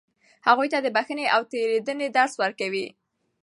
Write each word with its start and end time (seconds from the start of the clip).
هغوی 0.47 0.67
ته 0.73 0.79
د 0.81 0.87
بښنې 0.95 1.25
او 1.35 1.41
تېرېدنې 1.51 2.07
درس 2.17 2.33
ورکړئ. 2.41 2.85